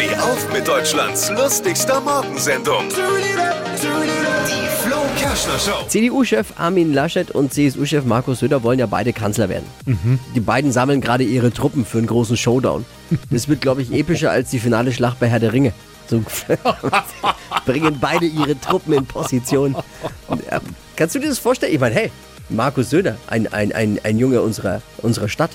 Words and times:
Steh 0.00 0.16
auf 0.16 0.50
mit 0.50 0.66
Deutschlands 0.66 1.28
lustigster 1.30 2.00
Morgensendung. 2.00 2.84
Die 2.88 4.68
Flo 4.82 4.96
Kerschner 5.18 5.58
Show. 5.58 5.86
CDU-Chef 5.88 6.54
Armin 6.56 6.94
Laschet 6.94 7.30
und 7.30 7.52
CSU-Chef 7.52 8.06
Markus 8.06 8.38
Söder 8.38 8.62
wollen 8.62 8.78
ja 8.78 8.86
beide 8.86 9.12
Kanzler 9.12 9.50
werden. 9.50 9.66
Die 10.34 10.40
beiden 10.40 10.72
sammeln 10.72 11.02
gerade 11.02 11.24
ihre 11.24 11.52
Truppen 11.52 11.84
für 11.84 11.98
einen 11.98 12.06
großen 12.06 12.38
Showdown. 12.38 12.86
Das 13.30 13.46
wird, 13.48 13.60
glaube 13.60 13.82
ich, 13.82 13.92
epischer 13.92 14.30
als 14.30 14.48
die 14.48 14.58
finale 14.58 14.90
Schlacht 14.92 15.20
bei 15.20 15.28
Herr 15.28 15.38
der 15.40 15.52
Ringe. 15.52 15.74
So 16.08 16.22
bringen 17.66 17.98
beide 18.00 18.24
ihre 18.24 18.58
Truppen 18.58 18.94
in 18.94 19.04
Position. 19.04 19.76
Und, 20.28 20.40
äh, 20.48 20.60
kannst 20.96 21.14
du 21.14 21.18
dir 21.18 21.28
das 21.28 21.38
vorstellen? 21.38 21.74
Ich 21.74 21.80
meine, 21.80 21.94
hey, 21.94 22.10
Markus 22.48 22.88
Söder, 22.88 23.18
ein, 23.26 23.52
ein, 23.52 23.72
ein, 23.72 24.00
ein 24.02 24.16
Junge 24.18 24.40
unserer, 24.40 24.80
unserer 24.98 25.28
Stadt, 25.28 25.50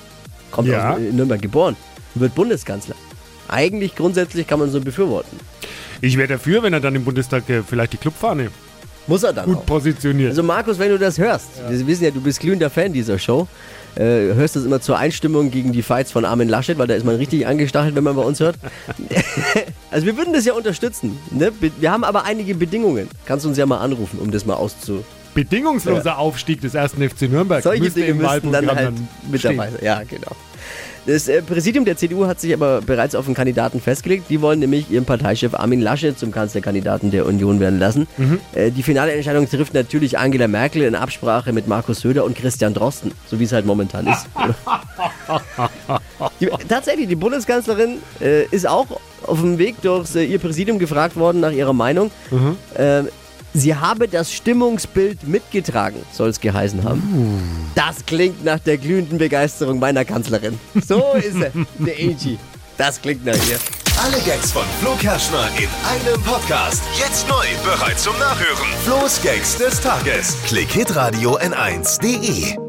kommt 0.51 0.67
Ja. 0.67 0.91
aus 0.93 0.99
Nürnberg 0.99 1.41
geboren, 1.41 1.75
wird 2.13 2.35
Bundeskanzler. 2.35 2.95
Eigentlich 3.55 3.95
grundsätzlich 3.95 4.45
kann 4.47 4.59
man 4.59 4.69
so 4.69 4.81
befürworten. 4.81 5.39
Ich 6.01 6.17
wäre 6.17 6.27
dafür, 6.27 6.61
wenn 6.61 6.73
er 6.73 6.81
dann 6.81 6.93
im 6.93 7.05
Bundestag 7.05 7.49
äh, 7.49 7.63
vielleicht 7.63 7.93
die 7.93 7.97
Clubfahne 7.97 8.49
Muss 9.07 9.23
er 9.23 9.31
dann 9.31 9.45
gut 9.45 9.59
auch. 9.59 9.65
positioniert. 9.65 10.31
Also 10.31 10.43
Markus, 10.43 10.77
wenn 10.77 10.89
du 10.89 10.99
das 10.99 11.17
hörst, 11.17 11.47
wir 11.69 11.87
wissen 11.87 12.03
ja, 12.03 12.11
du 12.11 12.19
bist 12.19 12.41
glühender 12.41 12.69
Fan 12.69 12.91
dieser 12.91 13.17
Show, 13.17 13.47
äh, 13.95 14.33
hörst 14.33 14.57
das 14.57 14.65
immer 14.65 14.81
zur 14.81 14.97
Einstimmung 14.97 15.51
gegen 15.51 15.71
die 15.71 15.83
Fights 15.83 16.11
von 16.11 16.25
Armin 16.25 16.49
Laschet, 16.49 16.77
weil 16.77 16.87
da 16.87 16.95
ist 16.95 17.05
man 17.05 17.15
richtig 17.15 17.47
angestachelt, 17.47 17.95
wenn 17.95 18.03
man 18.03 18.17
bei 18.17 18.23
uns 18.23 18.41
hört. 18.41 18.57
also 19.89 20.05
wir 20.05 20.17
würden 20.17 20.33
das 20.33 20.43
ja 20.43 20.51
unterstützen. 20.51 21.17
Ne? 21.31 21.53
Wir 21.79 21.91
haben 21.93 22.03
aber 22.03 22.25
einige 22.25 22.55
Bedingungen. 22.55 23.07
Kannst 23.25 23.45
uns 23.45 23.57
ja 23.57 23.65
mal 23.65 23.77
anrufen, 23.77 24.19
um 24.19 24.31
das 24.31 24.45
mal 24.45 24.55
auszu... 24.55 25.05
Bedingungsloser 25.35 26.17
Aufstieg 26.17 26.61
des 26.61 26.73
ersten 26.73 27.07
FC 27.07 27.23
Nürnberg 27.23 27.61
Solche 27.61 27.91
Dinge 27.91 28.07
im 28.07 28.17
müssten 28.17 28.51
dann 28.51 28.67
halt 28.67 28.93
mit 29.29 29.41
stehen. 29.41 29.57
dabei 29.57 29.69
sein. 29.69 29.79
Ja, 29.83 30.01
genau. 30.03 30.31
Das 31.05 31.27
äh, 31.27 31.43
Präsidium 31.43 31.85
der 31.85 31.97
CDU 31.97 32.25
hat 32.25 32.39
sich 32.39 32.51
aber 32.53 32.81
bereits 32.81 33.13
auf 33.13 33.27
einen 33.27 33.35
Kandidaten 33.35 33.79
festgelegt. 33.79 34.25
Die 34.29 34.41
wollen 34.41 34.59
nämlich 34.59 34.89
ihren 34.89 35.05
Parteichef 35.05 35.53
Armin 35.53 35.79
Laschet 35.79 36.17
zum 36.17 36.31
Kanzlerkandidaten 36.31 37.11
der 37.11 37.27
Union 37.27 37.59
werden 37.59 37.77
lassen. 37.77 38.07
Mhm. 38.17 38.39
Äh, 38.53 38.71
die 38.71 38.81
finale 38.81 39.11
Entscheidung 39.11 39.47
trifft 39.47 39.75
natürlich 39.75 40.17
Angela 40.17 40.47
Merkel 40.47 40.81
in 40.81 40.95
Absprache 40.95 41.53
mit 41.53 41.67
Markus 41.67 41.99
Söder 41.99 42.25
und 42.25 42.35
Christian 42.35 42.73
Drosten, 42.73 43.11
so 43.27 43.39
wie 43.39 43.43
es 43.43 43.51
halt 43.51 43.67
momentan 43.67 44.07
ist. 44.07 44.25
die, 46.39 46.49
tatsächlich, 46.67 47.07
die 47.07 47.15
Bundeskanzlerin 47.15 47.97
äh, 48.19 48.45
ist 48.45 48.67
auch 48.67 48.87
auf 49.27 49.41
dem 49.41 49.59
Weg 49.59 49.79
durch 49.83 50.15
äh, 50.15 50.23
ihr 50.23 50.39
Präsidium 50.39 50.79
gefragt 50.79 51.17
worden 51.17 51.39
nach 51.39 51.51
ihrer 51.51 51.73
Meinung. 51.73 52.09
Mhm. 52.31 52.57
Äh, 52.75 53.03
sie 53.55 53.75
habe 53.75 54.07
das 54.07 54.31
Stimmungsbild 54.31 55.27
mitgetragen, 55.27 55.97
soll 56.11 56.29
es 56.29 56.39
geheißen 56.39 56.83
haben. 56.83 57.71
Das 57.73 58.05
klingt 58.05 58.43
nach 58.43 58.59
der 58.59 58.77
glühenden 58.77 59.17
Begeisterung 59.17 59.79
meiner 59.79 60.05
Kanzlerin. 60.05 60.59
So 60.85 61.13
ist 61.13 61.35
er, 61.35 61.51
der 61.79 61.95
AG. 61.95 62.37
Das 62.77 63.01
klingt 63.01 63.25
nach 63.25 63.33
ihr. 63.33 63.57
Alle 64.03 64.19
Gags 64.25 64.51
von 64.51 64.65
Flo 64.81 64.91
Kerschner 64.95 65.47
in 65.57 65.69
einem 65.87 66.21
Podcast. 66.23 66.83
Jetzt 66.99 67.27
neu, 67.29 67.45
bereit 67.63 67.97
zum 67.97 68.17
Nachhören. 68.19 68.67
Flo's 68.83 69.21
Gags 69.23 69.57
des 69.57 69.79
Tages. 69.79 70.35
Klick 70.45 70.69
Hitradio 70.71 71.37
N1.de. 71.39 72.64